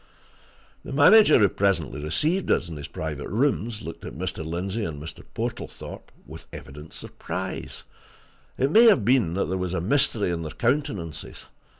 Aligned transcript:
The 0.83 0.91
manager, 0.93 1.37
who 1.37 1.47
presently 1.47 2.01
received 2.01 2.49
us 2.49 2.67
in 2.69 2.75
his 2.75 2.87
private 2.87 3.29
rooms, 3.29 3.83
looked 3.83 4.03
at 4.03 4.15
Mr. 4.15 4.43
Lindsey 4.43 4.83
and 4.83 4.99
Mr. 4.99 5.21
Portlethorpe 5.35 6.11
with 6.25 6.47
evident 6.51 6.91
surprise 6.91 7.83
it 8.57 8.71
may 8.71 8.85
have 8.85 9.05
been 9.05 9.35
that 9.35 9.45
there 9.45 9.59
was 9.59 9.75
mystery 9.75 10.31
in 10.31 10.41
their 10.41 10.53
countenances. 10.53 11.45